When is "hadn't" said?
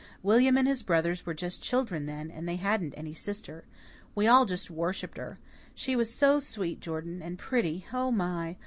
2.55-2.95